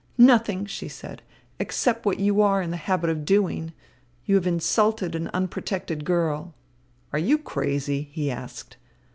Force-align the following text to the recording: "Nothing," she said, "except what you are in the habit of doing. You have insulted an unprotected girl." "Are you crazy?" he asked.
"Nothing," 0.17 0.65
she 0.65 0.87
said, 0.87 1.21
"except 1.59 2.07
what 2.07 2.19
you 2.19 2.41
are 2.41 2.59
in 2.59 2.71
the 2.71 2.75
habit 2.77 3.11
of 3.11 3.23
doing. 3.23 3.71
You 4.25 4.33
have 4.33 4.47
insulted 4.47 5.13
an 5.13 5.29
unprotected 5.31 6.05
girl." 6.05 6.55
"Are 7.13 7.19
you 7.19 7.37
crazy?" 7.37 8.09
he 8.11 8.31
asked. 8.31 8.77